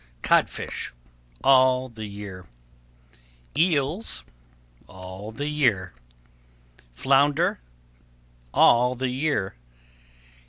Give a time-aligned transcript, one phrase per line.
[0.23, 0.93] Codfish
[1.43, 2.47] All the year.
[3.55, 4.23] Eels
[4.87, 5.93] All the year.
[6.95, 7.59] Flounder
[8.51, 9.53] All the year.